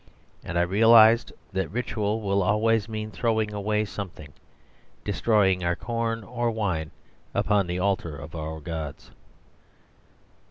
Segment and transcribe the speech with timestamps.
[0.43, 4.33] And I realised that ritual will always mean throwing away something;
[5.03, 6.89] DESTROYING our corn or wine
[7.35, 9.11] upon the altar of our gods.